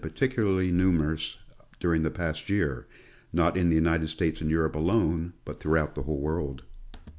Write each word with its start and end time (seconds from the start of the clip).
ticularly 0.09 0.71
numerous 0.73 1.37
during 1.79 2.01
the 2.01 2.09
past 2.09 2.49
year— 2.49 2.87
not 3.33 3.55
in 3.55 3.69
the 3.69 3.75
United 3.75 4.07
States 4.07 4.41
and 4.41 4.49
Europe 4.49 4.73
alone, 4.73 5.31
but 5.45 5.59
throughout 5.59 5.93
the 5.93 6.01
whole 6.01 6.19
world. 6.21 6.63